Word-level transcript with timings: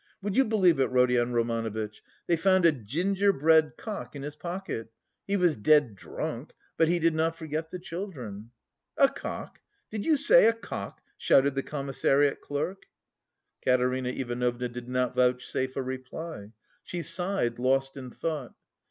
Would 0.23 0.35
you 0.35 0.45
believe 0.45 0.79
it, 0.79 0.87
Rodion 0.89 1.31
Romanovitch, 1.31 2.01
they 2.25 2.35
found 2.35 2.65
a 2.65 2.71
gingerbread 2.71 3.77
cock 3.77 4.15
in 4.15 4.23
his 4.23 4.35
pocket; 4.35 4.89
he 5.27 5.37
was 5.37 5.55
dead 5.55 5.93
drunk, 5.95 6.53
but 6.75 6.87
he 6.89 6.97
did 6.97 7.13
not 7.13 7.35
forget 7.35 7.69
the 7.69 7.77
children!" 7.77 8.49
"A 8.97 9.07
cock? 9.07 9.59
Did 9.91 10.03
you 10.03 10.17
say 10.17 10.47
a 10.47 10.53
cock?" 10.53 11.01
shouted 11.19 11.53
the 11.53 11.61
commissariat 11.61 12.41
clerk. 12.41 12.87
Katerina 13.63 14.09
Ivanovna 14.09 14.69
did 14.69 14.89
not 14.89 15.13
vouchsafe 15.13 15.75
a 15.75 15.83
reply. 15.83 16.51
She 16.83 17.03
sighed, 17.03 17.59
lost 17.59 17.95
in 17.95 18.09
thought. 18.09 18.55